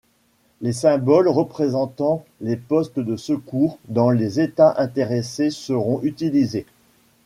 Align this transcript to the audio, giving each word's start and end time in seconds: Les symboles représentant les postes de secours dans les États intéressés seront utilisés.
Les 0.61 0.73
symboles 0.73 1.27
représentant 1.27 2.25
les 2.39 2.55
postes 2.55 2.99
de 2.99 3.15
secours 3.17 3.77
dans 3.87 4.09
les 4.09 4.39
États 4.39 4.73
intéressés 4.79 5.51
seront 5.51 6.01
utilisés. 6.01 6.65